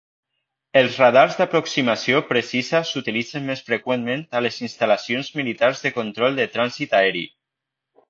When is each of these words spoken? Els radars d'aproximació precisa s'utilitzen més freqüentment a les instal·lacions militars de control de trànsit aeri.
Els 0.79 0.95
radars 1.01 1.37
d'aproximació 1.41 2.21
precisa 2.31 2.81
s'utilitzen 2.93 3.47
més 3.51 3.63
freqüentment 3.69 4.27
a 4.39 4.43
les 4.49 4.61
instal·lacions 4.71 5.33
militars 5.41 5.87
de 5.89 5.97
control 6.01 6.45
de 6.45 6.53
trànsit 6.59 7.01
aeri. 7.05 7.27